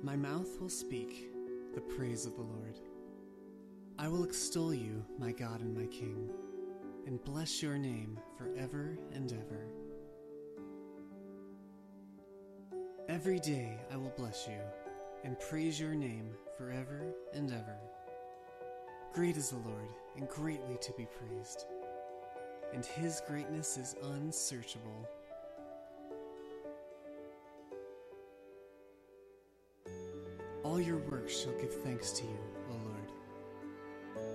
[0.00, 1.32] My mouth will speak
[1.74, 2.78] the praise of the Lord.
[3.98, 6.30] I will extol you, my God and my King,
[7.06, 9.66] and bless your name forever and ever.
[13.08, 14.60] Every day I will bless you
[15.24, 17.76] and praise your name forever and ever.
[19.12, 21.66] Great is the Lord, and greatly to be praised,
[22.72, 25.08] and his greatness is unsearchable.
[30.68, 32.38] All your works shall give thanks to you,
[32.70, 33.10] O Lord,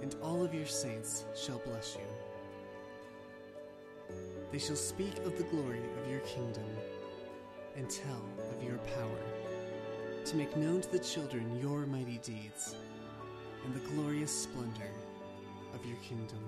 [0.01, 2.07] and all of your saints shall bless you.
[4.51, 6.65] They shall speak of the glory of your kingdom
[7.77, 9.21] and tell of your power,
[10.25, 12.77] to make known to the children your mighty deeds
[13.63, 14.89] and the glorious splendor
[15.75, 16.43] of your kingdom.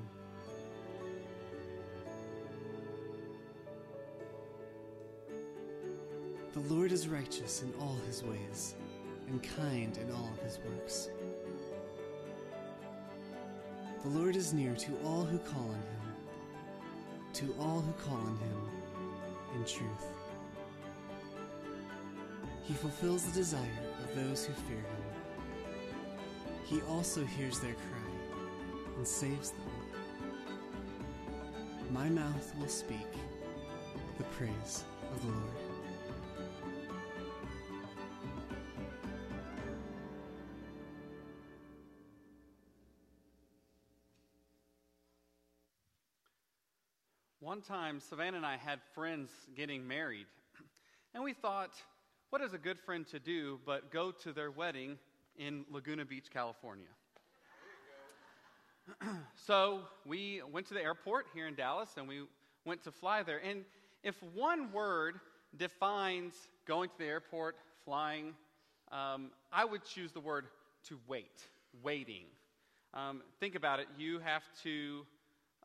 [6.53, 8.73] The Lord is righteous in all his ways
[9.27, 11.09] and kind in all of his works.
[14.03, 16.13] The Lord is near to all who call on him,
[17.33, 18.69] to all who call on him
[19.55, 20.07] in truth.
[22.63, 23.61] He fulfills the desire
[24.03, 25.03] of those who fear him.
[26.65, 28.11] He also hears their cry
[28.97, 29.61] and saves them.
[31.91, 33.11] My mouth will speak
[34.17, 35.54] the praise of the Lord.
[47.67, 50.27] Time, Savannah and I had friends getting married,
[51.13, 51.71] and we thought,
[52.29, 54.99] what is a good friend to do but go to their wedding
[55.37, 56.87] in Laguna Beach, California?
[59.35, 62.23] so we went to the airport here in Dallas and we
[62.65, 63.41] went to fly there.
[63.43, 63.65] And
[64.03, 65.19] if one word
[65.57, 66.35] defines
[66.67, 68.33] going to the airport, flying,
[68.91, 70.45] um, I would choose the word
[70.89, 71.41] to wait,
[71.81, 72.25] waiting.
[72.93, 73.87] Um, think about it.
[73.97, 75.05] You have to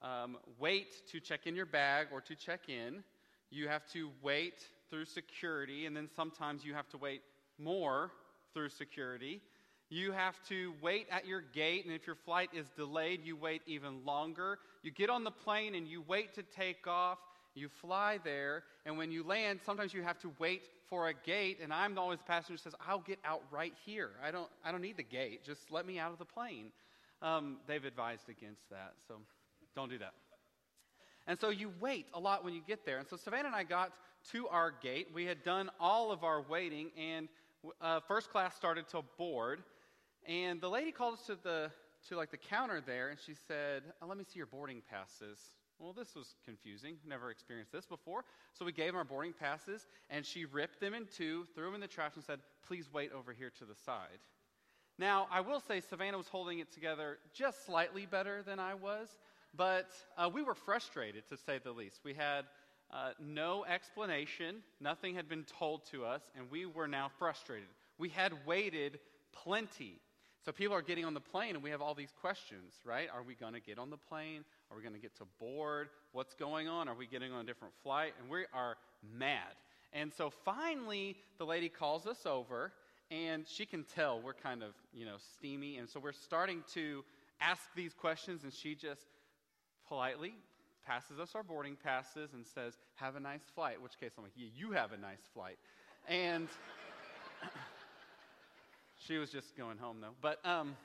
[0.02, 3.02] um, wait to check in your bag or to check in.
[3.50, 7.22] You have to wait through security, and then sometimes you have to wait
[7.58, 8.10] more
[8.54, 9.40] through security.
[9.88, 13.62] You have to wait at your gate, and if your flight is delayed, you wait
[13.66, 14.58] even longer.
[14.82, 17.18] You get on the plane and you wait to take off.
[17.54, 21.58] You fly there, and when you land, sometimes you have to wait for a gate.
[21.60, 24.10] And I'm always the passenger who says, "I'll get out right here.
[24.24, 25.44] I don't, I don't need the gate.
[25.44, 26.70] Just let me out of the plane."
[27.20, 29.16] Um, they've advised against that, so
[29.74, 30.14] don't do that.
[31.26, 32.98] And so you wait a lot when you get there.
[32.98, 33.92] And so Savannah and I got
[34.32, 35.08] to our gate.
[35.14, 37.28] We had done all of our waiting, and
[37.80, 39.62] uh, first class started to board.
[40.26, 41.70] And the lady called us to the
[42.08, 45.38] to like the counter there, and she said, oh, "Let me see your boarding passes."
[45.78, 46.96] Well, this was confusing.
[47.06, 48.24] Never experienced this before.
[48.52, 51.74] So we gave them our boarding passes, and she ripped them in two, threw them
[51.74, 54.20] in the trash, and said, "Please wait over here to the side."
[54.98, 59.08] Now, I will say Savannah was holding it together just slightly better than I was,
[59.56, 62.00] but uh, we were frustrated to say the least.
[62.04, 62.44] We had
[62.92, 67.68] uh, no explanation, nothing had been told to us, and we were now frustrated.
[67.98, 68.98] We had waited
[69.32, 70.00] plenty.
[70.44, 73.08] So people are getting on the plane, and we have all these questions, right?
[73.12, 74.44] Are we going to get on the plane?
[74.70, 75.88] Are we going to get to board?
[76.12, 76.88] What's going on?
[76.88, 78.14] Are we getting on a different flight?
[78.20, 78.76] And we are
[79.18, 79.54] mad.
[79.92, 82.72] And so finally, the lady calls us over,
[83.10, 85.76] and she can tell we're kind of, you know, steamy.
[85.76, 87.04] And so we're starting to
[87.40, 89.06] ask these questions, and she just
[89.90, 90.34] politely
[90.86, 93.82] passes us our boarding passes and says, Have a nice flight.
[93.82, 95.58] Which case I'm like, Yeah, you have a nice flight.
[96.08, 96.48] And
[98.98, 100.14] she was just going home, though.
[100.22, 100.76] But um,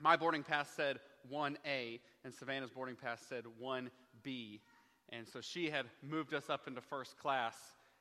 [0.00, 0.98] my boarding pass said
[1.32, 4.60] 1A, and Savannah's boarding pass said 1B.
[5.10, 7.54] And so she had moved us up into first class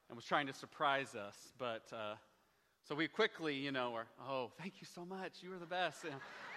[0.09, 1.35] and was trying to surprise us.
[1.59, 2.15] But uh,
[2.87, 5.33] so we quickly, you know, were, oh, thank you so much.
[5.41, 6.05] You were the best.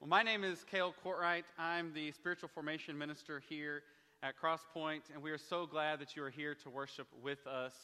[0.00, 1.42] well, my name is Cale Courtright.
[1.58, 3.82] I'm the spiritual formation minister here
[4.22, 7.74] at Crosspoint, and we are so glad that you are here to worship with us.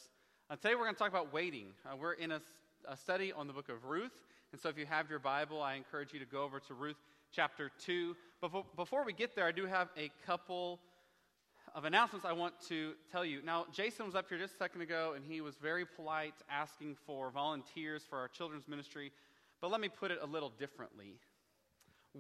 [0.48, 1.72] Uh, today we're going to talk about waiting.
[1.84, 2.40] Uh, we're in a,
[2.88, 4.22] a, study on the book of Ruth,
[4.52, 6.98] and so if you have your Bible, I encourage you to go over to Ruth
[7.32, 8.14] chapter 2.
[8.40, 10.78] But before we get there, I do have a couple
[11.74, 13.42] of announcements I want to tell you.
[13.42, 16.94] Now, Jason was up here just a second ago, and he was very polite asking
[17.06, 19.10] for volunteers for our children's ministry.
[19.60, 21.16] But let me put it a little differently.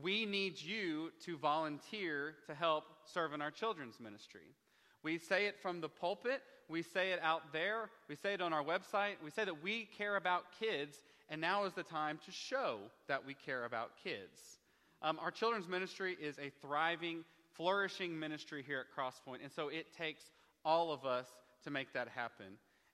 [0.02, 4.54] We need you to volunteer to help serve in our children's ministry.
[5.02, 8.52] We say it from the pulpit, we say it out there, we say it on
[8.52, 9.16] our website.
[9.22, 13.24] We say that we care about kids, and now is the time to show that
[13.24, 14.58] we care about kids.
[15.02, 19.94] Um, our children's ministry is a thriving, flourishing ministry here at Crosspoint, and so it
[19.96, 20.24] takes
[20.64, 21.28] all of us
[21.64, 22.46] to make that happen.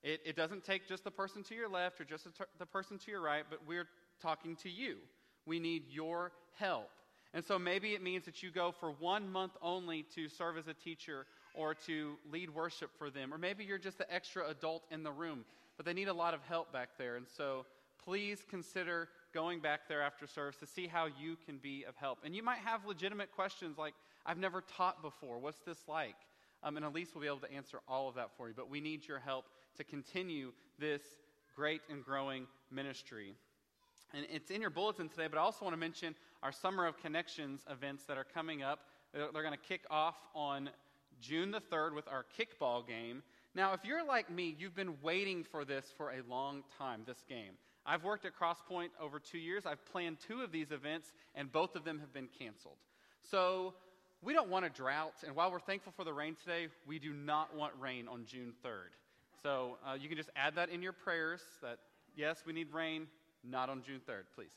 [0.03, 2.99] It, it doesn't take just the person to your left or just the, the person
[2.99, 3.87] to your right, but we're
[4.21, 4.97] talking to you.
[5.47, 6.91] We need your help.
[7.33, 10.67] And so maybe it means that you go for one month only to serve as
[10.67, 13.33] a teacher or to lead worship for them.
[13.33, 15.45] Or maybe you're just the extra adult in the room,
[15.77, 17.17] but they need a lot of help back there.
[17.17, 17.67] And so
[18.05, 22.19] please consider going back there after service to see how you can be of help.
[22.25, 23.95] And you might have legitimate questions like,
[24.27, 25.39] I've never taught before.
[25.39, 26.17] What's this like?
[26.63, 28.55] Um, and Elise will be able to answer all of that for you.
[28.55, 29.47] But we need your help
[29.77, 31.01] to continue this
[31.55, 33.35] great and growing ministry.
[34.13, 37.01] And it's in your bulletin today, but I also want to mention our Summer of
[37.01, 38.81] Connections events that are coming up.
[39.13, 40.71] They're, going to kick off on
[41.21, 43.23] June the 3rd with our kickball game.
[43.55, 47.25] Now, if you're like me, you've been waiting for this for a long time, this
[47.29, 47.53] game.
[47.87, 49.65] I've worked at Crosspoint over two years.
[49.67, 52.77] I've planned two of these events, and both of them have been canceled.
[53.31, 53.75] So
[54.23, 57.13] we don't want a drought, and while we're thankful for the rain today, we do
[57.13, 58.91] not want rain on June 3rd.
[59.43, 61.79] So uh, you can just add that in your prayers that,
[62.17, 63.07] yes, we need rain,
[63.45, 64.53] not on June 3rd, please.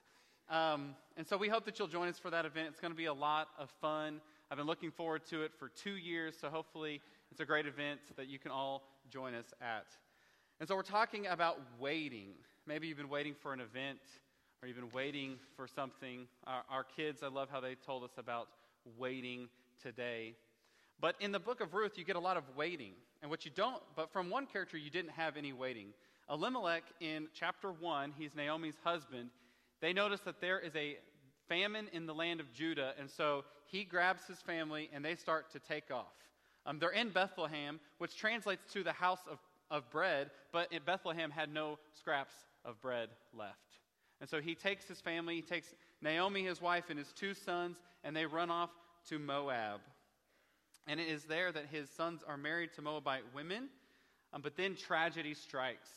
[0.50, 2.68] Um, and so we hope that you'll join us for that event.
[2.70, 4.20] It's going to be a lot of fun.
[4.52, 7.02] I've been looking forward to it for two years, so hopefully
[7.32, 9.88] it's a great event that you can all join us at.
[10.60, 12.30] And so we're talking about waiting.
[12.68, 14.00] Maybe you've been waiting for an event
[14.62, 16.28] or you've been waiting for something.
[16.46, 18.48] Our, our kids, I love how they told us about
[18.98, 19.50] waiting
[19.82, 20.36] today.
[21.02, 22.94] But in the book of Ruth, you get a lot of waiting.
[23.22, 25.88] And what you don't, but from one character, you didn't have any waiting.
[26.34, 29.30] Elimelech in chapter 1, he's Naomi's husband.
[29.82, 30.98] They notice that there is a
[31.48, 35.52] famine in the land of Judah, and so he grabs his family and they start
[35.52, 36.16] to take off.
[36.66, 39.38] Um, they're in Bethlehem, which translates to the house of,
[39.70, 42.34] of bread, but Bethlehem had no scraps
[42.66, 43.78] of bread left.
[44.20, 47.78] And so he takes his family, he takes Naomi, his wife, and his two sons,
[48.04, 48.72] and they run off
[49.10, 49.82] to Moab.
[50.88, 53.70] And it is there that his sons are married to Moabite women,
[54.34, 55.90] um, but then tragedy strikes.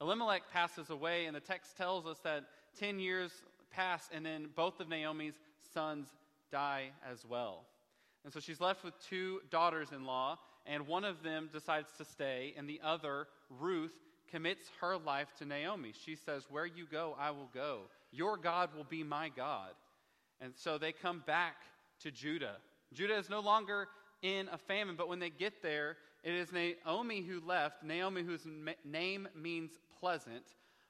[0.00, 2.44] Elimelech passes away, and the text tells us that
[2.78, 3.32] 10 years
[3.70, 5.34] pass, and then both of Naomi's
[5.74, 6.08] sons
[6.50, 7.64] die as well.
[8.24, 12.04] And so she's left with two daughters in law, and one of them decides to
[12.04, 13.26] stay, and the other,
[13.58, 13.92] Ruth,
[14.30, 15.92] commits her life to Naomi.
[16.04, 17.82] She says, Where you go, I will go.
[18.12, 19.70] Your God will be my God.
[20.40, 21.56] And so they come back
[22.00, 22.56] to Judah.
[22.92, 23.88] Judah is no longer
[24.22, 28.46] in a famine, but when they get there, it is Naomi who left, Naomi whose
[28.84, 30.44] name means pleasant,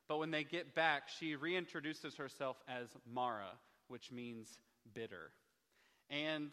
[0.09, 3.51] but when they get back, she reintroduces herself as Mara,
[3.89, 4.59] which means
[4.95, 5.31] bitter.
[6.11, 6.51] And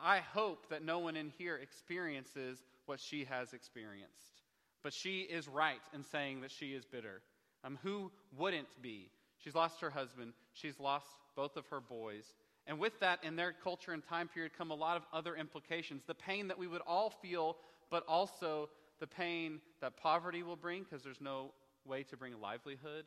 [0.00, 4.42] I hope that no one in here experiences what she has experienced.
[4.82, 7.22] But she is right in saying that she is bitter.
[7.64, 9.10] Um, who wouldn't be?
[9.38, 11.06] She's lost her husband, she's lost
[11.36, 12.24] both of her boys.
[12.66, 16.02] And with that, in their culture and time period, come a lot of other implications.
[16.06, 17.56] The pain that we would all feel,
[17.90, 18.68] but also
[19.00, 21.52] the pain that poverty will bring because there's no
[21.84, 23.04] way to bring a livelihood.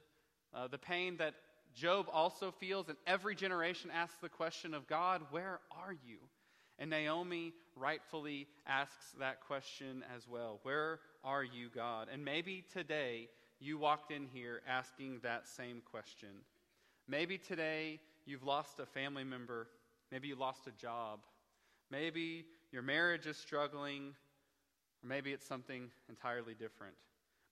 [0.53, 1.33] Uh, the pain that
[1.73, 6.17] Job also feels, and every generation asks the question of God, Where are you?
[6.79, 12.07] And Naomi rightfully asks that question as well Where are you, God?
[12.11, 13.29] And maybe today
[13.59, 16.29] you walked in here asking that same question.
[17.07, 19.67] Maybe today you've lost a family member.
[20.11, 21.19] Maybe you lost a job.
[21.89, 24.15] Maybe your marriage is struggling.
[25.03, 26.95] Or maybe it's something entirely different.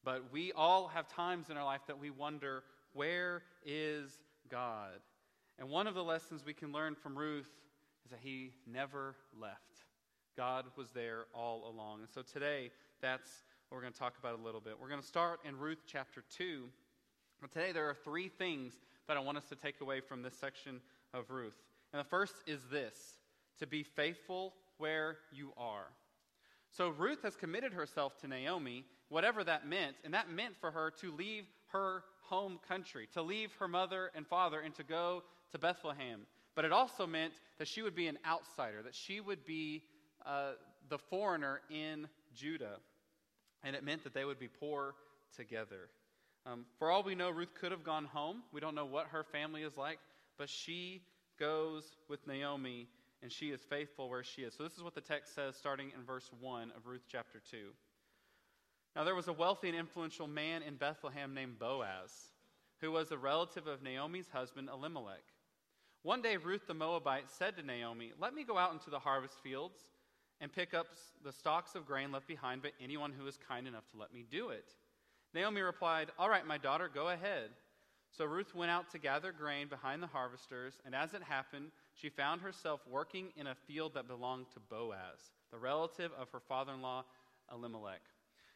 [0.04, 5.00] But we all have times in our life that we wonder, where is God?
[5.60, 7.50] And one of the lessons we can learn from Ruth
[8.04, 9.86] is that he never left.
[10.36, 12.00] God was there all along.
[12.00, 14.74] And so today, that's what we're going to talk about a little bit.
[14.82, 16.64] We're going to start in Ruth chapter 2.
[17.42, 18.74] But today, there are three things
[19.08, 20.82] that I want us to take away from this section
[21.14, 21.62] of Ruth.
[21.94, 22.96] And the first is this
[23.60, 25.88] to be faithful where you are.
[26.72, 30.92] So Ruth has committed herself to Naomi, whatever that meant, and that meant for her
[31.02, 35.60] to leave her home country, to leave her mother and father, and to go to
[35.60, 36.22] Bethlehem.
[36.56, 39.84] But it also meant that she would be an outsider, that she would be
[40.26, 40.54] uh,
[40.90, 42.78] the foreigner in Judah.
[43.64, 44.96] And it meant that they would be poor
[45.36, 45.90] together.
[46.46, 48.44] Um, for all we know, Ruth could have gone home.
[48.52, 50.00] We don't know what her family is like,
[50.38, 51.02] but she
[51.38, 52.88] goes with Naomi
[53.22, 54.54] and she is faithful where she is.
[54.56, 57.58] So, this is what the text says starting in verse 1 of Ruth chapter 2.
[58.96, 62.12] Now, there was a wealthy and influential man in Bethlehem named Boaz,
[62.82, 65.24] who was a relative of Naomi's husband Elimelech.
[66.04, 69.36] One day, Ruth the Moabite said to Naomi, Let me go out into the harvest
[69.44, 69.80] fields
[70.42, 70.88] and pick up
[71.24, 74.26] the stalks of grain left behind by anyone who is kind enough to let me
[74.30, 74.74] do it.
[75.34, 77.52] Naomi replied, All right, my daughter, go ahead.
[78.12, 82.10] So Ruth went out to gather grain behind the harvesters, and as it happened, she
[82.10, 86.74] found herself working in a field that belonged to Boaz, the relative of her father
[86.74, 87.04] in law,
[87.54, 88.02] Elimelech.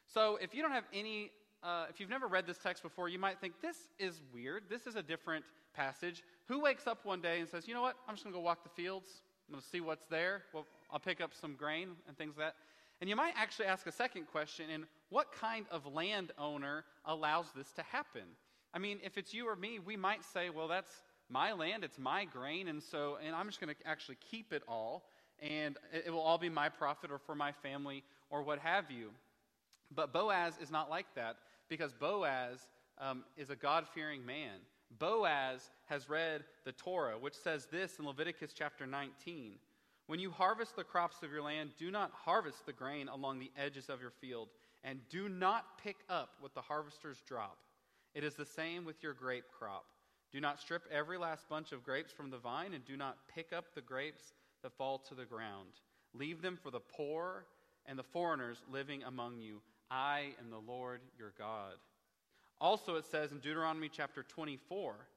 [0.07, 3.19] So if you don't have any, uh, if you've never read this text before, you
[3.19, 4.63] might think this is weird.
[4.69, 6.23] This is a different passage.
[6.47, 8.43] Who wakes up one day and says, you know what, I'm just going to go
[8.43, 9.21] walk the fields.
[9.47, 10.43] I'm going to see what's there.
[10.53, 12.55] Well, I'll pick up some grain and things like that.
[13.01, 17.71] And you might actually ask a second question in what kind of landowner allows this
[17.73, 18.23] to happen?
[18.73, 21.97] I mean, if it's you or me, we might say, well, that's my land, it's
[21.97, 25.03] my grain, and so, and I'm just going to actually keep it all,
[25.41, 29.09] and it will all be my profit or for my family or what have you.
[29.93, 31.37] But Boaz is not like that
[31.69, 32.67] because Boaz
[32.99, 34.59] um, is a God fearing man.
[34.99, 39.55] Boaz has read the Torah, which says this in Leviticus chapter 19
[40.07, 43.51] When you harvest the crops of your land, do not harvest the grain along the
[43.57, 44.49] edges of your field,
[44.83, 47.57] and do not pick up what the harvesters drop.
[48.13, 49.85] It is the same with your grape crop.
[50.35, 53.53] Do not strip every last bunch of grapes from the vine, and do not pick
[53.53, 55.69] up the grapes that fall to the ground.
[56.13, 57.45] Leave them for the poor
[57.85, 59.61] and the foreigners living among you.
[59.89, 61.75] I am the Lord your God.
[62.59, 65.07] Also, it says in Deuteronomy chapter 24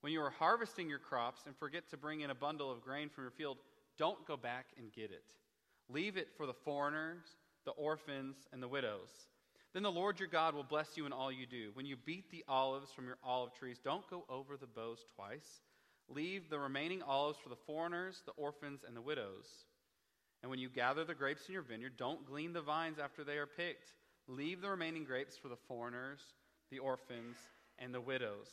[0.00, 3.08] when you are harvesting your crops and forget to bring in a bundle of grain
[3.08, 3.58] from your field,
[3.96, 5.34] don't go back and get it.
[5.88, 7.22] Leave it for the foreigners,
[7.64, 9.28] the orphans, and the widows.
[9.74, 11.70] Then the Lord your God will bless you in all you do.
[11.74, 15.62] When you beat the olives from your olive trees, don't go over the boughs twice.
[16.08, 19.46] Leave the remaining olives for the foreigners, the orphans, and the widows.
[20.42, 23.36] And when you gather the grapes in your vineyard, don't glean the vines after they
[23.36, 23.88] are picked.
[24.28, 26.20] Leave the remaining grapes for the foreigners,
[26.70, 27.36] the orphans,
[27.78, 28.48] and the widows.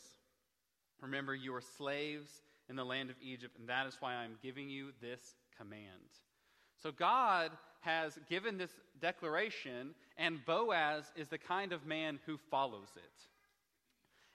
[1.02, 2.30] Remember, you are slaves
[2.68, 5.82] in the land of Egypt, and that is why I am giving you this command.
[6.82, 12.90] So, God has given this declaration, and Boaz is the kind of man who follows
[12.96, 13.22] it.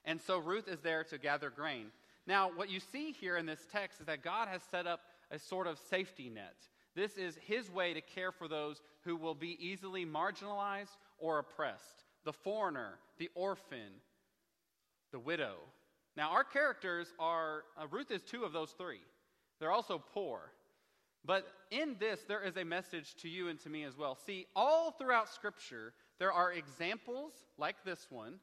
[0.04, 1.86] And so, Ruth is there to gather grain.
[2.26, 5.00] Now, what you see here in this text is that God has set up
[5.30, 6.56] a sort of safety net.
[6.94, 12.04] This is his way to care for those who will be easily marginalized or oppressed
[12.24, 14.00] the foreigner, the orphan,
[15.12, 15.54] the widow.
[16.16, 19.00] Now, our characters are, uh, Ruth is two of those three.
[19.60, 20.50] They're also poor.
[21.26, 24.14] But in this, there is a message to you and to me as well.
[24.14, 28.35] See, all throughout Scripture, there are examples like this one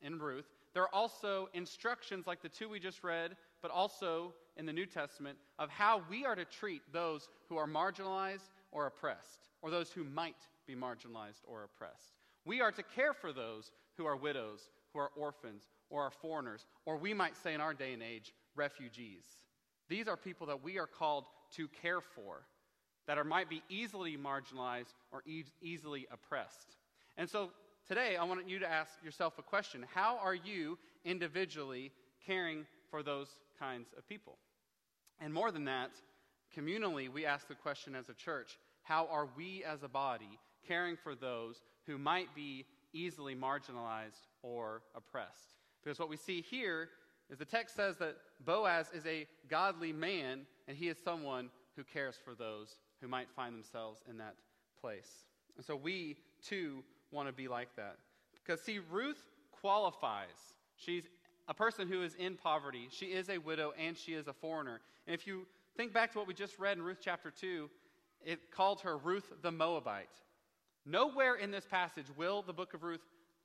[0.00, 0.46] in Ruth.
[0.72, 4.86] There are also instructions like the two we just read, but also in the New
[4.86, 9.90] Testament of how we are to treat those who are marginalized or oppressed, or those
[9.90, 12.14] who might be marginalized or oppressed.
[12.46, 16.64] We are to care for those who are widows, who are orphans, or are foreigners,
[16.86, 19.24] or we might say in our day and age, refugees.
[19.88, 21.24] These are people that we are called
[21.56, 22.42] to care for,
[23.06, 26.76] that are, might be easily marginalized or e- easily oppressed.
[27.16, 27.50] And so
[27.88, 31.92] today, I want you to ask yourself a question How are you individually
[32.26, 33.28] caring for those
[33.58, 34.38] kinds of people?
[35.20, 35.90] And more than that,
[36.56, 40.96] communally, we ask the question as a church How are we as a body caring
[40.96, 45.54] for those who might be easily marginalized or oppressed?
[45.82, 46.88] Because what we see here
[47.30, 51.84] is the text says that Boaz is a godly man, and he is someone who
[51.84, 54.34] cares for those who might find themselves in that
[54.80, 55.24] place.
[55.56, 56.82] And so we, too,
[57.12, 57.96] want to be like that.
[58.34, 59.22] Because, see, Ruth
[59.52, 60.54] qualifies.
[60.76, 61.04] She's
[61.48, 62.88] a person who is in poverty.
[62.90, 64.80] She is a widow and she is a foreigner.
[65.06, 65.46] And if you
[65.76, 67.68] think back to what we just read in Ruth chapter 2,
[68.24, 70.08] it called her Ruth the Moabite.
[70.86, 73.00] Nowhere in this passage will the book of Ruth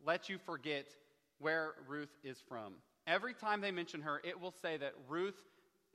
[0.06, 0.86] let you forget
[1.40, 2.74] where Ruth is from.
[3.08, 5.36] Every time they mention her, it will say that Ruth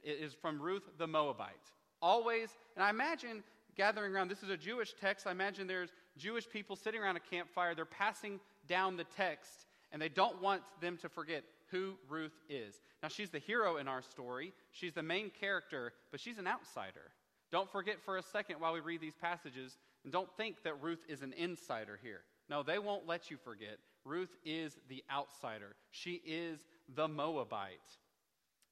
[0.05, 1.71] is from Ruth the Moabite.
[2.01, 3.43] Always, and I imagine
[3.77, 5.27] gathering around, this is a Jewish text.
[5.27, 7.75] I imagine there's Jewish people sitting around a campfire.
[7.75, 12.81] They're passing down the text, and they don't want them to forget who Ruth is.
[13.03, 17.13] Now, she's the hero in our story, she's the main character, but she's an outsider.
[17.51, 21.05] Don't forget for a second while we read these passages, and don't think that Ruth
[21.09, 22.23] is an insider here.
[22.49, 23.79] No, they won't let you forget.
[24.05, 27.79] Ruth is the outsider, she is the Moabite.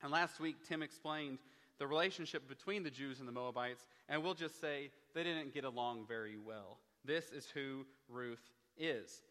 [0.02, 1.38] And last week, Tim explained
[1.78, 5.64] the relationship between the Jews and the Moabites, and we'll just say they didn't get
[5.64, 6.78] along very well.
[7.04, 9.22] This is who Ruth is.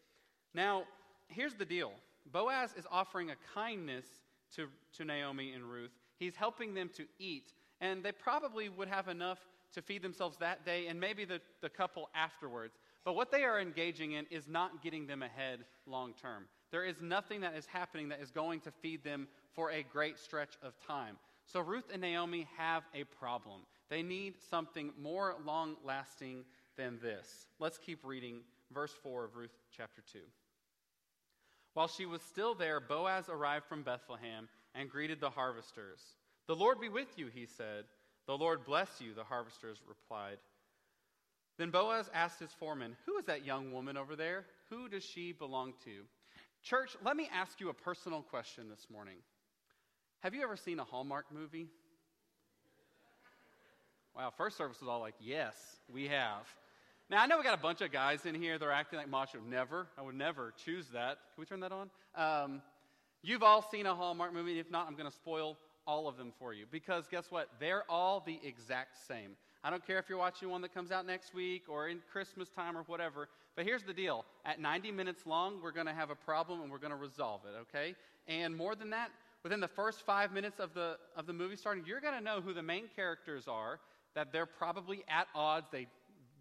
[0.54, 0.84] Now,
[1.28, 1.92] here's the deal
[2.32, 4.06] Boaz is offering a kindness
[4.56, 5.92] to, to Naomi and Ruth.
[6.18, 9.38] He's helping them to eat, and they probably would have enough
[9.74, 12.78] to feed themselves that day and maybe the, the couple afterwards.
[13.04, 16.46] But what they are engaging in is not getting them ahead long term.
[16.70, 20.18] There is nothing that is happening that is going to feed them for a great
[20.18, 21.16] stretch of time.
[21.46, 23.62] So Ruth and Naomi have a problem.
[23.88, 26.44] They need something more long lasting
[26.76, 27.46] than this.
[27.58, 28.40] Let's keep reading
[28.72, 30.18] verse 4 of Ruth chapter 2.
[31.72, 36.00] While she was still there, Boaz arrived from Bethlehem and greeted the harvesters.
[36.46, 37.84] The Lord be with you, he said.
[38.26, 40.38] The Lord bless you, the harvesters replied.
[41.56, 44.44] Then Boaz asked his foreman, Who is that young woman over there?
[44.70, 46.04] Who does she belong to?
[46.68, 49.14] Church, let me ask you a personal question this morning.
[50.20, 51.66] Have you ever seen a Hallmark movie?
[54.14, 55.54] Wow, first service was all like, Yes,
[55.90, 56.42] we have.
[57.08, 58.58] Now, I know we got a bunch of guys in here.
[58.58, 59.38] They're acting like macho.
[59.48, 59.86] Never.
[59.96, 61.16] I would never choose that.
[61.34, 61.88] Can we turn that on?
[62.14, 62.60] Um,
[63.22, 64.58] you've all seen a Hallmark movie.
[64.58, 65.56] If not, I'm going to spoil
[65.86, 66.66] all of them for you.
[66.70, 67.48] Because guess what?
[67.58, 69.36] They're all the exact same.
[69.64, 72.50] I don't care if you're watching one that comes out next week or in Christmas
[72.50, 73.30] time or whatever.
[73.58, 76.70] But here's the deal at 90 minutes long, we're going to have a problem and
[76.70, 77.96] we're going to resolve it, okay?
[78.28, 79.10] And more than that,
[79.42, 82.40] within the first five minutes of the, of the movie starting, you're going to know
[82.40, 83.80] who the main characters are,
[84.14, 85.66] that they're probably at odds.
[85.72, 85.88] They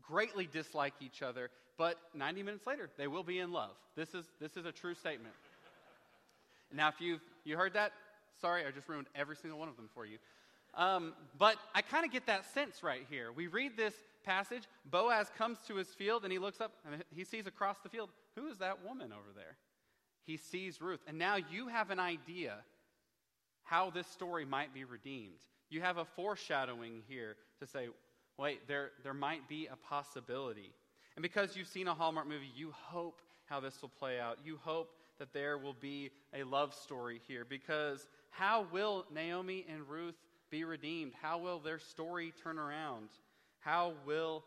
[0.08, 3.72] greatly dislike each other, but 90 minutes later, they will be in love.
[3.96, 5.34] This is, this is a true statement.
[6.72, 7.94] now, if you've you heard that,
[8.42, 10.20] sorry, I just ruined every single one of them for you.
[10.76, 13.32] Um, but I kind of get that sense right here.
[13.32, 13.96] We read this
[14.28, 14.64] passage.
[14.86, 18.10] Boaz comes to his field and he looks up and he sees across the field,
[18.36, 19.56] who is that woman over there?
[20.26, 21.00] He sees Ruth.
[21.08, 22.58] And now you have an idea
[23.64, 25.40] how this story might be redeemed.
[25.70, 27.88] You have a foreshadowing here to say,
[28.38, 30.74] wait, there, there might be a possibility.
[31.16, 34.40] And because you've seen a Hallmark movie, you hope how this will play out.
[34.44, 37.46] You hope that there will be a love story here.
[37.46, 40.16] Because how will Naomi and Ruth
[40.52, 41.14] be redeemed?
[41.22, 43.10] How will their story turn around?
[43.60, 44.44] How will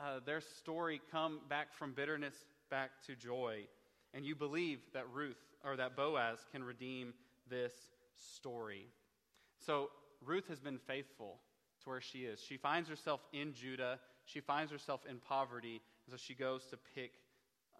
[0.00, 2.34] uh, their story come back from bitterness
[2.70, 3.66] back to joy?
[4.14, 7.14] And you believe that Ruth or that Boaz can redeem
[7.48, 7.72] this
[8.14, 8.86] story.
[9.58, 9.90] So
[10.24, 11.38] Ruth has been faithful
[11.82, 12.40] to where she is.
[12.40, 13.98] She finds herself in Judah.
[14.24, 17.12] She finds herself in poverty, and so she goes to pick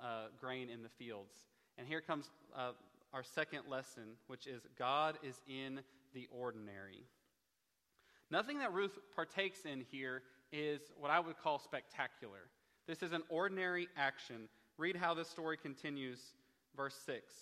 [0.02, 1.35] uh, grain in the fields.
[1.78, 2.73] And here comes uh,
[3.12, 5.80] our second lesson, which is God is in
[6.14, 7.04] the ordinary.
[8.30, 12.49] Nothing that Ruth partakes in here is what I would call spectacular.
[12.87, 14.49] This is an ordinary action.
[14.78, 16.21] Read how this story continues,
[16.76, 17.33] verse 6.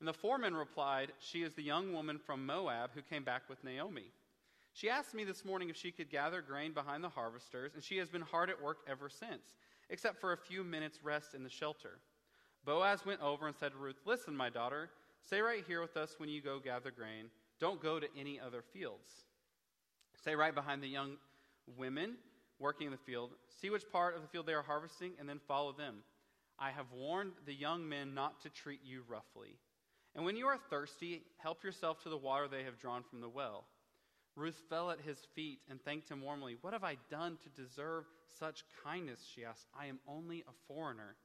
[0.00, 3.62] And the foreman replied, She is the young woman from Moab who came back with
[3.62, 4.12] Naomi.
[4.72, 7.98] She asked me this morning if she could gather grain behind the harvesters, and she
[7.98, 9.56] has been hard at work ever since,
[9.90, 11.98] except for a few minutes' rest in the shelter.
[12.64, 14.90] Boaz went over and said to Ruth, Listen, my daughter,
[15.22, 17.26] stay right here with us when you go gather grain.
[17.58, 19.24] Don't go to any other fields.
[20.18, 21.16] Stay right behind the young
[21.76, 22.16] women
[22.60, 23.30] working in the field.
[23.60, 26.02] See which part of the field they are harvesting, and then follow them.
[26.58, 29.56] I have warned the young men not to treat you roughly.
[30.14, 33.28] And when you are thirsty, help yourself to the water they have drawn from the
[33.28, 33.64] well.
[34.36, 36.56] Ruth fell at his feet and thanked him warmly.
[36.60, 38.04] What have I done to deserve
[38.38, 39.20] such kindness?
[39.34, 39.66] She asked.
[39.78, 41.16] I am only a foreigner.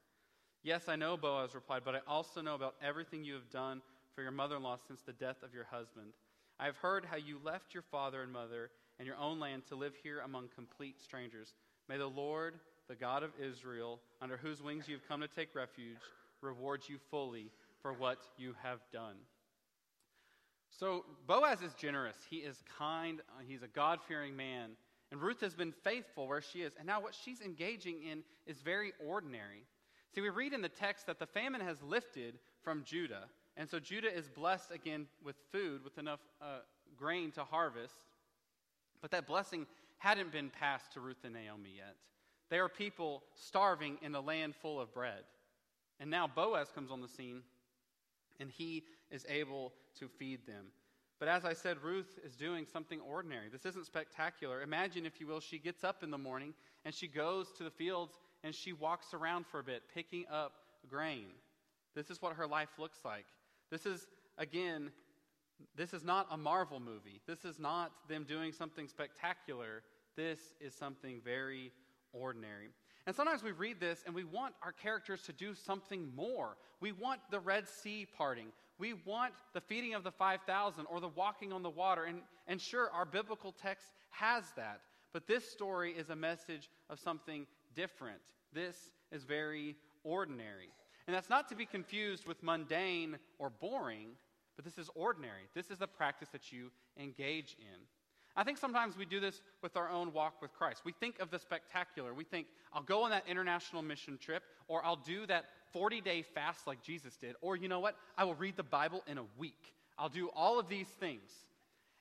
[0.63, 3.81] Yes, I know, Boaz replied, but I also know about everything you have done
[4.15, 6.13] for your mother in law since the death of your husband.
[6.59, 9.75] I have heard how you left your father and mother and your own land to
[9.75, 11.53] live here among complete strangers.
[11.87, 12.55] May the Lord,
[12.87, 15.97] the God of Israel, under whose wings you have come to take refuge,
[16.41, 19.15] reward you fully for what you have done.
[20.69, 22.17] So Boaz is generous.
[22.29, 23.21] He is kind.
[23.47, 24.71] He's a God fearing man.
[25.11, 26.73] And Ruth has been faithful where she is.
[26.77, 29.63] And now what she's engaging in is very ordinary.
[30.13, 33.25] See, we read in the text that the famine has lifted from Judah.
[33.57, 36.59] And so Judah is blessed again with food, with enough uh,
[36.97, 37.95] grain to harvest.
[39.01, 39.65] But that blessing
[39.97, 41.95] hadn't been passed to Ruth and Naomi yet.
[42.49, 45.23] They are people starving in a land full of bread.
[45.99, 47.41] And now Boaz comes on the scene,
[48.39, 50.65] and he is able to feed them.
[51.19, 53.47] But as I said, Ruth is doing something ordinary.
[53.49, 54.61] This isn't spectacular.
[54.61, 56.53] Imagine, if you will, she gets up in the morning
[56.83, 60.51] and she goes to the fields and she walks around for a bit, picking up
[60.89, 61.27] grain.
[61.95, 63.25] This is what her life looks like.
[63.71, 64.91] This is, again,
[65.75, 67.21] this is not a Marvel movie.
[67.27, 69.83] This is not them doing something spectacular.
[70.15, 71.71] This is something very
[72.13, 72.69] ordinary.
[73.07, 76.57] And sometimes we read this and we want our characters to do something more.
[76.79, 78.47] We want the Red Sea parting.
[78.77, 82.05] We want the feeding of the 5,000 or the walking on the water.
[82.05, 84.81] And, and sure, our biblical text has that.
[85.13, 88.17] But this story is a message of something different.
[88.53, 88.75] This
[89.11, 90.69] is very ordinary.
[91.07, 94.09] And that's not to be confused with mundane or boring,
[94.55, 95.43] but this is ordinary.
[95.53, 97.81] This is the practice that you engage in.
[98.37, 100.81] I think sometimes we do this with our own walk with Christ.
[100.83, 102.13] We think of the spectacular.
[102.13, 106.21] We think, I'll go on that international mission trip, or I'll do that 40 day
[106.21, 107.95] fast like Jesus did, or you know what?
[108.17, 109.73] I will read the Bible in a week.
[109.97, 111.31] I'll do all of these things.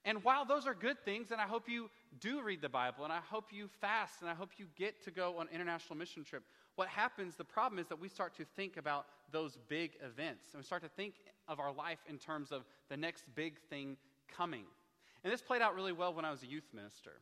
[0.05, 1.89] And while those are good things, and I hope you
[2.21, 5.11] do read the Bible, and I hope you fast, and I hope you get to
[5.11, 6.43] go on international mission trip,
[6.77, 10.61] what happens, the problem is that we start to think about those big events, and
[10.61, 11.15] we start to think
[11.49, 13.97] of our life in terms of the next big thing
[14.29, 14.65] coming.
[15.23, 17.13] And this played out really well when I was a youth minister.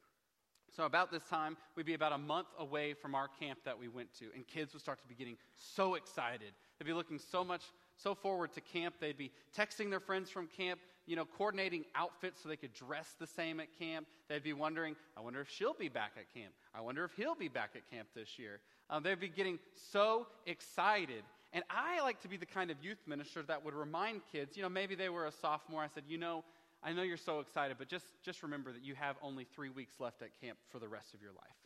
[0.75, 3.89] So, about this time, we'd be about a month away from our camp that we
[3.89, 6.53] went to, and kids would start to be getting so excited.
[6.79, 7.63] They'd be looking so much,
[7.97, 8.95] so forward to camp.
[8.99, 13.15] They'd be texting their friends from camp, you know, coordinating outfits so they could dress
[13.21, 14.07] the same at camp.
[14.31, 16.55] They'd be wondering, I wonder if she'll be back at camp.
[16.75, 18.61] I wonder if he'll be back at camp this year.
[18.93, 19.59] Um, they'd be getting
[19.91, 21.25] so excited.
[21.55, 24.63] And I like to be the kind of youth minister that would remind kids, you
[24.63, 25.83] know, maybe they were a sophomore.
[25.83, 26.45] I said, you know,
[26.85, 29.95] I know you're so excited, but just, just remember that you have only three weeks
[29.99, 31.57] left at camp for the rest of your life.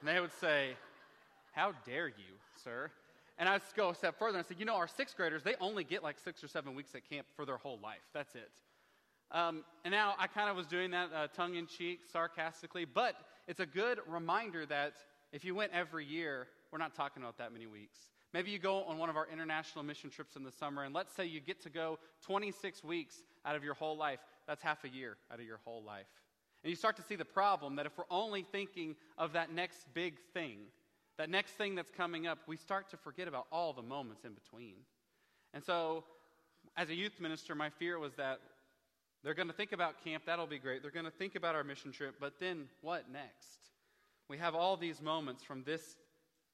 [0.00, 0.70] And they would say,
[1.52, 2.90] How dare you, sir?
[3.38, 5.84] And I'd go a step further and say, You know, our sixth graders, they only
[5.84, 8.02] get like six or seven weeks at camp for their whole life.
[8.12, 8.50] That's it.
[9.30, 13.14] Um, and now I kind of was doing that uh, tongue in cheek, sarcastically, but
[13.46, 14.94] it's a good reminder that
[15.32, 17.98] if you went every year, we're not talking about that many weeks.
[18.34, 21.14] Maybe you go on one of our international mission trips in the summer, and let's
[21.14, 24.18] say you get to go 26 weeks out of your whole life.
[24.46, 26.06] That's half a year out of your whole life.
[26.62, 29.86] And you start to see the problem that if we're only thinking of that next
[29.94, 30.58] big thing,
[31.16, 34.32] that next thing that's coming up, we start to forget about all the moments in
[34.32, 34.74] between.
[35.54, 36.04] And so,
[36.76, 38.40] as a youth minister, my fear was that
[39.24, 40.82] they're going to think about camp, that'll be great.
[40.82, 43.58] They're going to think about our mission trip, but then what next?
[44.28, 45.96] We have all these moments from this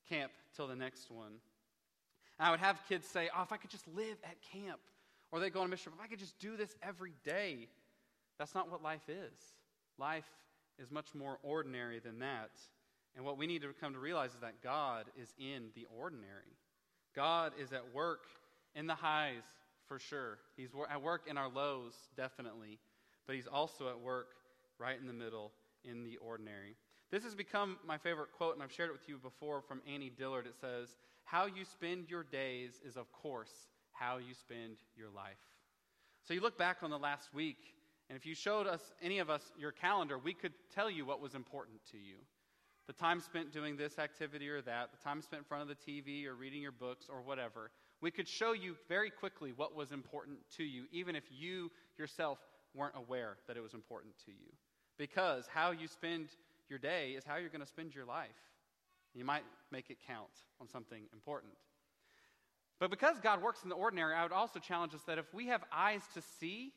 [0.08, 1.32] camp till the next one.
[2.38, 4.80] And I would have kids say, Oh, if I could just live at camp.
[5.32, 7.68] Or they go on a mission, if I could just do this every day.
[8.38, 9.32] That's not what life is.
[9.98, 10.28] Life
[10.78, 12.50] is much more ordinary than that.
[13.16, 16.56] And what we need to come to realize is that God is in the ordinary.
[17.14, 18.26] God is at work
[18.74, 19.42] in the highs,
[19.86, 20.38] for sure.
[20.56, 22.78] He's at work in our lows, definitely.
[23.26, 24.28] But He's also at work
[24.78, 25.52] right in the middle,
[25.84, 26.76] in the ordinary.
[27.14, 30.10] This has become my favorite quote, and I've shared it with you before from Annie
[30.10, 30.48] Dillard.
[30.48, 33.52] It says, How you spend your days is, of course,
[33.92, 35.38] how you spend your life.
[36.24, 37.76] So you look back on the last week,
[38.10, 41.20] and if you showed us, any of us, your calendar, we could tell you what
[41.20, 42.16] was important to you.
[42.88, 45.92] The time spent doing this activity or that, the time spent in front of the
[45.92, 47.70] TV or reading your books or whatever.
[48.00, 52.38] We could show you very quickly what was important to you, even if you yourself
[52.74, 54.50] weren't aware that it was important to you.
[54.98, 56.26] Because how you spend
[56.68, 58.30] your day is how you're going to spend your life.
[59.14, 61.52] You might make it count on something important.
[62.80, 65.46] But because God works in the ordinary, I would also challenge us that if we
[65.46, 66.72] have eyes to see,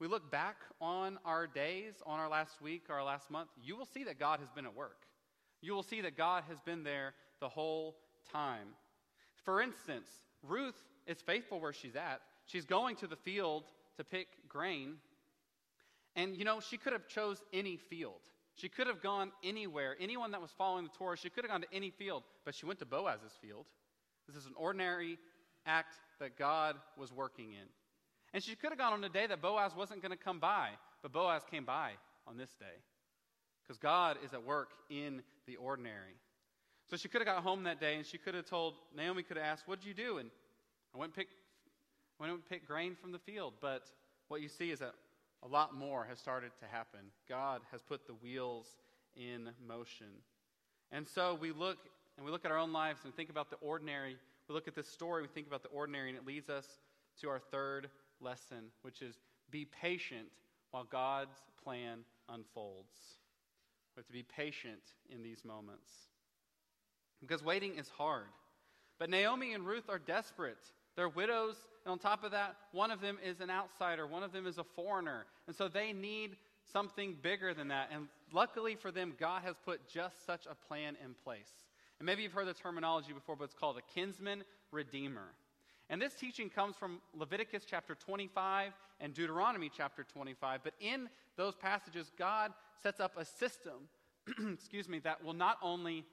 [0.00, 3.84] we look back on our days, on our last week, our last month, you will
[3.84, 5.06] see that God has been at work.
[5.60, 7.96] You will see that God has been there the whole
[8.32, 8.68] time.
[9.44, 10.08] For instance,
[10.42, 12.20] Ruth is faithful where she's at.
[12.46, 13.64] She's going to the field
[13.96, 14.96] to pick grain.
[16.16, 18.20] And you know, she could have chose any field.
[18.56, 19.96] She could have gone anywhere.
[20.00, 22.66] Anyone that was following the Torah, she could have gone to any field, but she
[22.66, 23.66] went to Boaz's field.
[24.26, 25.18] This is an ordinary
[25.66, 27.66] act that God was working in.
[28.32, 30.70] And she could have gone on a day that Boaz wasn't going to come by,
[31.02, 31.92] but Boaz came by
[32.26, 32.82] on this day.
[33.62, 36.16] Because God is at work in the ordinary.
[36.90, 39.36] So she could have got home that day and she could have told, Naomi could
[39.36, 40.18] have asked, What did you do?
[40.18, 40.30] And
[40.94, 41.34] I went and picked,
[42.20, 43.54] went and picked grain from the field.
[43.60, 43.84] But
[44.28, 44.94] what you see is that
[45.44, 47.00] a lot more has started to happen.
[47.28, 48.66] God has put the wheels
[49.16, 50.06] in motion.
[50.90, 51.78] And so we look
[52.16, 54.16] and we look at our own lives and think about the ordinary.
[54.48, 56.78] We look at this story, we think about the ordinary, and it leads us
[57.20, 57.88] to our third
[58.20, 59.18] lesson, which is
[59.50, 60.28] be patient
[60.70, 62.94] while God's plan unfolds.
[63.96, 64.80] We have to be patient
[65.10, 65.90] in these moments.
[67.20, 68.26] Because waiting is hard.
[68.98, 70.70] But Naomi and Ruth are desperate.
[70.96, 74.32] They're widows, and on top of that, one of them is an outsider, one of
[74.32, 75.26] them is a foreigner.
[75.46, 76.36] And so they need
[76.72, 77.90] something bigger than that.
[77.92, 81.50] And luckily for them, God has put just such a plan in place.
[81.98, 85.32] And maybe you've heard the terminology before, but it's called a kinsman redeemer.
[85.90, 90.60] And this teaching comes from Leviticus chapter 25 and Deuteronomy chapter 25.
[90.64, 92.52] But in those passages, God
[92.82, 93.88] sets up a system,
[94.52, 96.04] excuse me, that will not only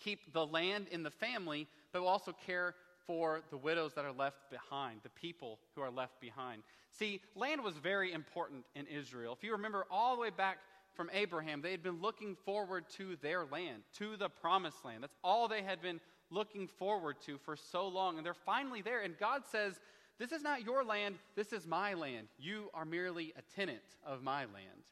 [0.00, 2.74] keep the land in the family, but will also care
[3.06, 6.62] for the widows that are left behind, the people who are left behind.
[6.90, 9.34] See, land was very important in Israel.
[9.36, 10.58] If you remember all the way back
[10.94, 15.02] from Abraham, they had been looking forward to their land, to the promised land.
[15.02, 18.16] That's all they had been looking forward to for so long.
[18.16, 19.02] And they're finally there.
[19.02, 19.80] And God says,
[20.18, 22.28] This is not your land, this is my land.
[22.38, 24.84] You are merely a tenant of my land.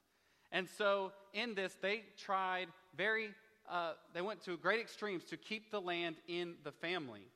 [0.51, 3.31] And so in this, they tried very,
[3.71, 7.29] uh, they went to great extremes to keep the land in the family.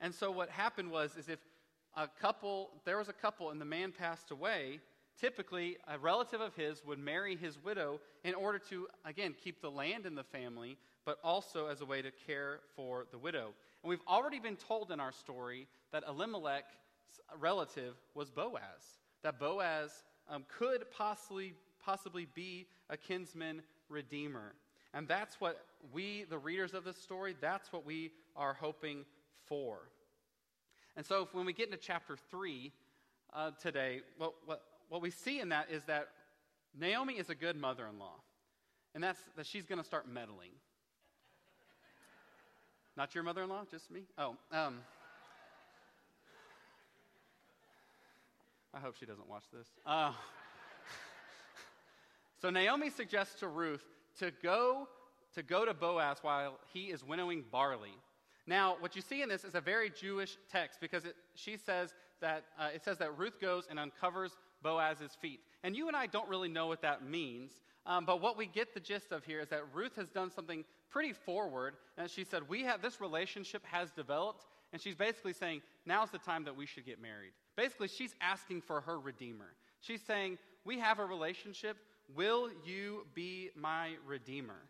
[0.00, 1.38] And so what happened was is if
[1.96, 4.80] a couple there was a couple and the man passed away,
[5.20, 9.70] typically a relative of his would marry his widow in order to again keep the
[9.70, 13.52] land in the family, but also as a way to care for the widow.
[13.82, 19.00] And we've already been told in our story that Elimelech's relative was Boaz.
[19.22, 24.52] That Boaz um, could possibly possibly be a kinsman redeemer.
[24.92, 29.04] And that's what we, the readers of this story, that's what we are hoping
[29.50, 29.80] for.
[30.96, 32.72] And so when we get into chapter 3
[33.34, 36.08] uh, today, what, what, what we see in that is that
[36.78, 38.14] Naomi is a good mother in law.
[38.94, 40.50] And that's that she's going to start meddling.
[42.96, 44.02] Not your mother in law, just me?
[44.18, 44.78] Oh, um,
[48.74, 49.66] I hope she doesn't watch this.
[49.86, 50.12] Uh,
[52.42, 53.84] so Naomi suggests to Ruth
[54.18, 54.88] to go
[55.34, 57.94] to go to Boaz while he is winnowing barley.
[58.46, 61.94] Now, what you see in this is a very Jewish text because it, she says
[62.20, 66.06] that uh, it says that Ruth goes and uncovers Boaz's feet, and you and I
[66.06, 67.52] don't really know what that means.
[67.86, 70.64] Um, but what we get the gist of here is that Ruth has done something
[70.90, 75.62] pretty forward, and she said, "We have this relationship has developed," and she's basically saying,
[75.86, 79.54] "Now's the time that we should get married." Basically, she's asking for her redeemer.
[79.80, 81.78] She's saying, "We have a relationship.
[82.14, 84.60] Will you be my redeemer?"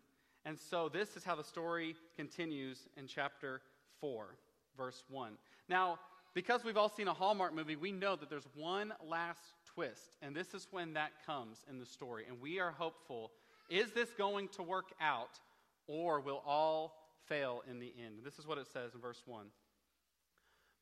[0.45, 3.61] And so this is how the story continues in chapter
[4.01, 4.37] 4,
[4.77, 5.33] verse 1.
[5.69, 5.99] Now,
[6.33, 9.41] because we've all seen a Hallmark movie, we know that there's one last
[9.75, 12.25] twist, and this is when that comes in the story.
[12.29, 13.33] And we are hopeful
[13.69, 15.39] is this going to work out,
[15.87, 16.97] or will all
[17.29, 18.19] fail in the end?
[18.25, 19.47] This is what it says in verse 1.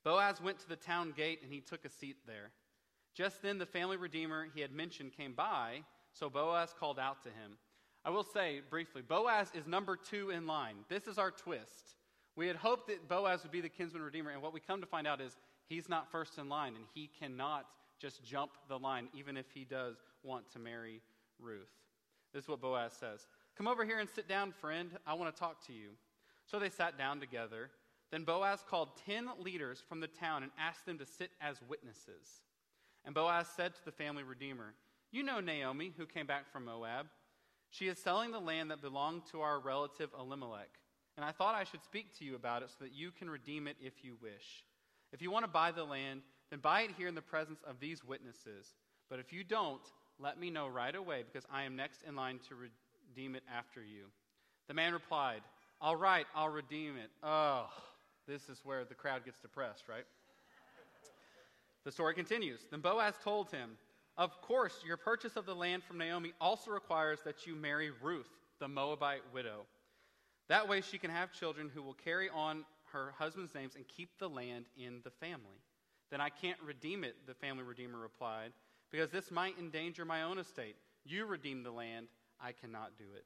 [0.05, 2.51] Boaz went to the town gate, and he took a seat there.
[3.15, 7.29] Just then, the family redeemer he had mentioned came by, so Boaz called out to
[7.29, 7.59] him.
[8.05, 10.77] I will say briefly Boaz is number two in line.
[10.89, 11.97] This is our twist.
[12.37, 14.87] We had hoped that Boaz would be the kinsman redeemer, and what we come to
[14.87, 15.37] find out is
[15.69, 17.67] he's not first in line, and he cannot
[17.99, 21.01] just jump the line, even if he does want to marry
[21.41, 21.69] Ruth.
[22.33, 24.91] This is what Boaz says Come over here and sit down, friend.
[25.07, 25.91] I want to talk to you.
[26.47, 27.71] So they sat down together.
[28.11, 32.43] Then Boaz called ten leaders from the town and asked them to sit as witnesses.
[33.05, 34.75] And Boaz said to the family redeemer,
[35.11, 37.07] You know Naomi, who came back from Moab.
[37.71, 40.71] She is selling the land that belonged to our relative Elimelech.
[41.17, 43.67] And I thought I should speak to you about it so that you can redeem
[43.67, 44.65] it if you wish.
[45.13, 47.81] If you want to buy the land, then buy it here in the presence of
[47.81, 48.75] these witnesses.
[49.11, 49.81] But if you don't,
[50.19, 53.83] let me know right away, because I am next in line to redeem it after
[53.83, 54.05] you.
[54.69, 55.43] The man replied,
[55.81, 57.11] All right, I'll redeem it.
[57.23, 57.69] Oh,
[58.27, 60.05] this is where the crowd gets depressed, right?
[61.85, 62.61] The story continues.
[62.71, 63.71] Then Boaz told him,
[64.19, 68.29] Of course, your purchase of the land from Naomi also requires that you marry Ruth,
[68.59, 69.65] the Moabite widow.
[70.49, 74.19] That way she can have children who will carry on her husband's names and keep
[74.19, 75.63] the land in the family.
[76.11, 78.53] Then I can't redeem it, the family redeemer replied,
[78.91, 80.75] because this might endanger my own estate.
[81.05, 82.09] You redeem the land,
[82.41, 83.25] I cannot do it.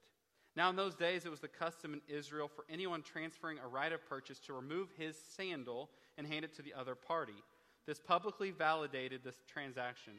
[0.56, 3.92] Now, in those days, it was the custom in Israel for anyone transferring a right
[3.92, 7.42] of purchase to remove his sandal and hand it to the other party.
[7.86, 10.14] This publicly validated this transaction.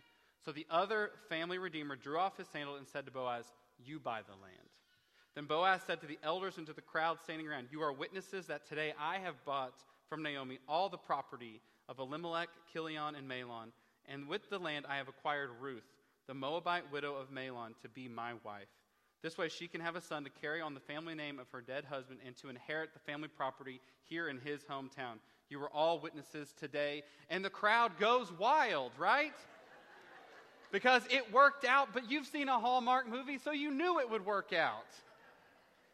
[0.45, 3.45] So the other family redeemer drew off his sandal and said to Boaz,
[3.85, 4.69] You buy the land.
[5.35, 8.47] Then Boaz said to the elders and to the crowd standing around, You are witnesses
[8.47, 13.71] that today I have bought from Naomi all the property of Elimelech, Kilion, and Mahlon,
[14.07, 15.87] and with the land I have acquired Ruth,
[16.27, 18.67] the Moabite widow of Mahlon, to be my wife.
[19.21, 21.61] This way she can have a son to carry on the family name of her
[21.61, 25.19] dead husband and to inherit the family property here in his hometown.
[25.49, 29.33] You were all witnesses today, and the crowd goes wild, right?
[30.73, 34.25] Because it worked out, but you've seen a Hallmark movie, so you knew it would
[34.25, 34.89] work out.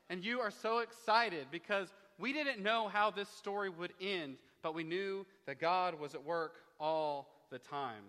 [0.10, 4.74] And you are so excited because we didn't know how this story would end, but
[4.74, 8.04] we knew that God was at work all the time.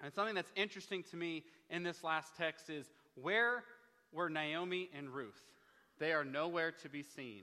[0.00, 2.86] And something that's interesting to me in this last text is
[3.20, 3.64] where
[4.12, 5.42] were Naomi and Ruth?
[5.98, 7.42] They are nowhere to be seen.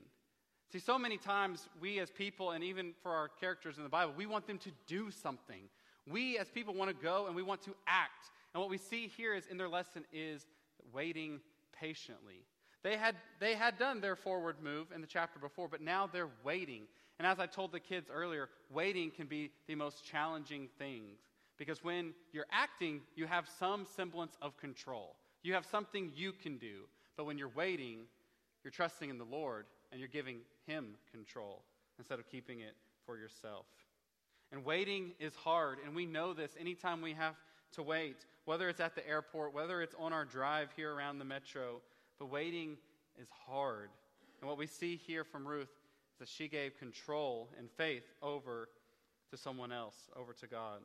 [0.72, 4.14] See, so many times we as people, and even for our characters in the Bible,
[4.16, 5.68] we want them to do something.
[6.10, 8.30] We as people want to go and we want to act.
[8.54, 10.46] And what we see here is in their lesson is
[10.92, 11.40] waiting
[11.72, 12.44] patiently.
[12.82, 16.30] They had, they had done their forward move in the chapter before, but now they're
[16.44, 16.82] waiting.
[17.18, 21.02] And as I told the kids earlier, waiting can be the most challenging thing
[21.56, 25.16] because when you're acting, you have some semblance of control.
[25.42, 26.82] You have something you can do.
[27.16, 28.00] But when you're waiting,
[28.64, 31.62] you're trusting in the Lord and you're giving Him control
[31.98, 32.74] instead of keeping it
[33.06, 33.66] for yourself.
[34.50, 37.34] And waiting is hard, and we know this anytime we have
[37.74, 41.24] to wait, whether it's at the airport, whether it's on our drive here around the
[41.24, 41.80] metro.
[42.18, 42.76] But waiting
[43.20, 43.90] is hard.
[44.40, 45.68] And what we see here from Ruth
[46.12, 48.68] is that she gave control and faith over
[49.30, 50.80] to someone else, over to God.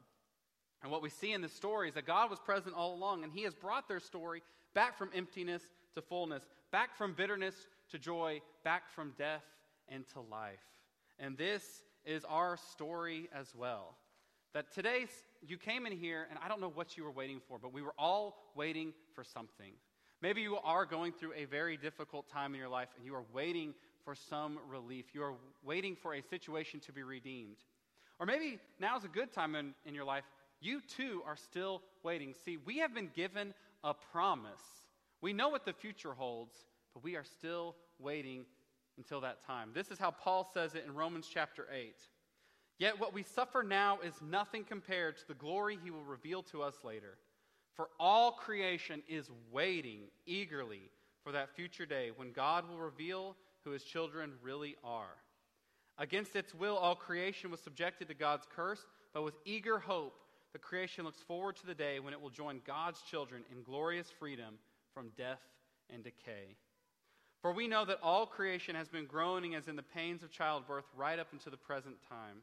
[0.81, 3.33] And what we see in the story is that God was present all along, and
[3.33, 4.41] He has brought their story
[4.73, 5.63] back from emptiness
[5.95, 7.55] to fullness, back from bitterness
[7.91, 9.43] to joy, back from death
[9.89, 10.59] into life.
[11.19, 13.95] And this is our story as well.
[14.53, 15.05] That today
[15.47, 17.81] you came in here and I don't know what you were waiting for, but we
[17.81, 19.73] were all waiting for something.
[20.21, 23.23] Maybe you are going through a very difficult time in your life and you are
[23.33, 23.73] waiting
[24.03, 25.05] for some relief.
[25.13, 27.57] You are waiting for a situation to be redeemed.
[28.19, 30.25] Or maybe now's a good time in, in your life.
[30.59, 32.33] You too are still waiting.
[32.43, 34.61] See, we have been given a promise.
[35.21, 36.57] We know what the future holds,
[36.93, 38.45] but we are still waiting
[38.97, 39.71] until that time.
[39.73, 41.95] This is how Paul says it in Romans chapter 8.
[42.79, 46.63] Yet what we suffer now is nothing compared to the glory he will reveal to
[46.63, 47.17] us later.
[47.75, 50.89] For all creation is waiting eagerly
[51.23, 55.17] for that future day when God will reveal who his children really are.
[55.97, 60.15] Against its will, all creation was subjected to God's curse, but with eager hope,
[60.53, 64.07] the creation looks forward to the day when it will join God's children in glorious
[64.09, 64.55] freedom
[64.93, 65.41] from death
[65.93, 66.55] and decay.
[67.41, 70.85] For we know that all creation has been groaning as in the pains of childbirth
[70.95, 72.37] right up into the present time.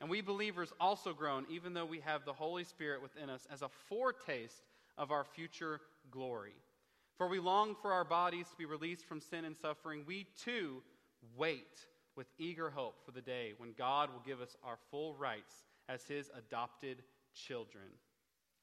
[0.00, 3.62] And we believers also groan, even though we have the Holy Spirit within us as
[3.62, 4.62] a foretaste
[4.98, 5.80] of our future
[6.10, 6.54] glory.
[7.16, 10.04] For we long for our bodies to be released from sin and suffering.
[10.06, 10.82] We too
[11.36, 15.64] wait with eager hope for the day when God will give us our full rights
[15.88, 17.02] as His adopted
[17.34, 17.84] children,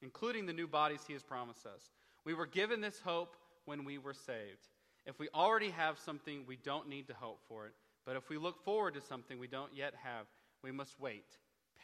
[0.02, 1.92] including the new bodies He has promised us.
[2.26, 4.68] We were given this hope when we were saved.
[5.06, 7.74] If we already have something, we don't need to hope for it.
[8.06, 10.26] But if we look forward to something we don't yet have,
[10.64, 11.26] we must wait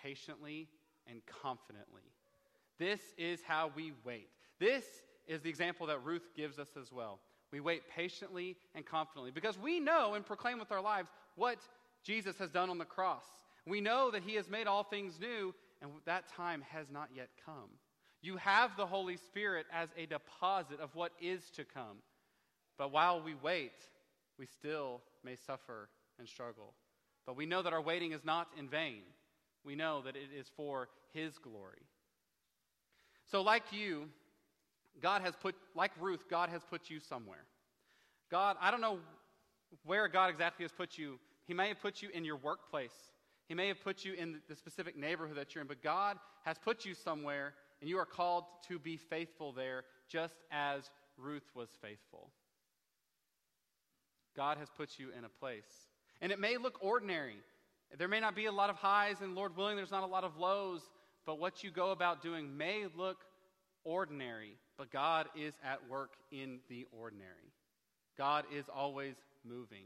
[0.02, 0.68] patiently
[1.08, 2.04] and confidently.
[2.78, 4.30] This is how we wait.
[4.60, 4.86] This
[5.28, 7.20] is the example that Ruth gives us as well.
[7.52, 11.60] We wait patiently and confidently because we know and proclaim with our lives what
[12.04, 13.26] Jesus has done on the cross.
[13.66, 17.30] We know that he has made all things new, and that time has not yet
[17.46, 17.70] come.
[18.22, 21.98] You have the Holy Spirit as a deposit of what is to come.
[22.78, 23.74] But while we wait,
[24.38, 26.74] we still may suffer and struggle.
[27.26, 29.02] But we know that our waiting is not in vain.
[29.64, 31.86] We know that it is for His glory.
[33.32, 34.10] So, like you,
[35.02, 37.46] God has put, like Ruth, God has put you somewhere.
[38.32, 39.00] God, I don't know
[39.86, 41.20] where God exactly has put you.
[41.46, 43.12] He may have put you in your workplace,
[43.48, 46.58] He may have put you in the specific neighborhood that you're in, but God has
[46.58, 51.70] put you somewhere, and you are called to be faithful there, just as Ruth was
[51.82, 52.30] faithful.
[54.36, 55.89] God has put you in a place.
[56.22, 57.38] And it may look ordinary.
[57.98, 60.24] There may not be a lot of highs, and Lord willing, there's not a lot
[60.24, 60.82] of lows,
[61.26, 63.18] but what you go about doing may look
[63.84, 67.54] ordinary, but God is at work in the ordinary.
[68.18, 69.86] God is always moving.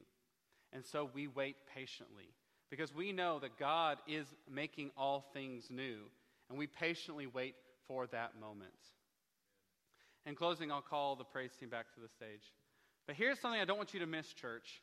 [0.73, 2.29] And so we wait patiently
[2.69, 6.09] because we know that God is making all things new,
[6.49, 7.55] and we patiently wait
[7.87, 8.71] for that moment.
[10.25, 12.53] In closing, I'll call the praise team back to the stage.
[13.05, 14.81] But here's something I don't want you to miss, church.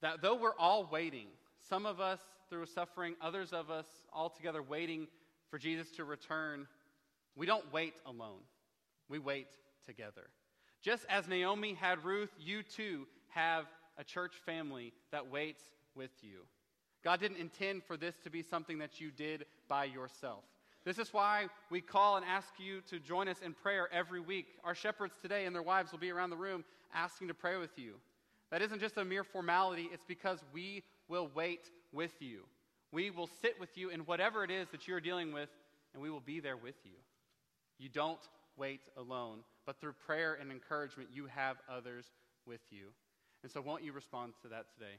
[0.00, 1.26] That though we're all waiting,
[1.68, 5.06] some of us through suffering, others of us all together waiting
[5.50, 6.66] for Jesus to return,
[7.36, 8.40] we don't wait alone.
[9.08, 9.48] We wait
[9.86, 10.28] together.
[10.82, 15.62] Just as Naomi had Ruth, you too have a church family that waits
[15.94, 16.46] with you.
[17.02, 20.44] God didn't intend for this to be something that you did by yourself.
[20.84, 24.46] This is why we call and ask you to join us in prayer every week.
[24.64, 27.78] Our shepherds today and their wives will be around the room asking to pray with
[27.78, 27.94] you.
[28.50, 32.44] That isn't just a mere formality, it's because we will wait with you.
[32.92, 35.50] We will sit with you in whatever it is that you're dealing with,
[35.92, 36.96] and we will be there with you.
[37.78, 38.20] You don't
[38.56, 42.06] wait alone, but through prayer and encouragement, you have others
[42.46, 42.88] with you.
[43.42, 44.96] And so, won't you respond to that today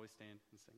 [0.00, 0.70] we stand and sing?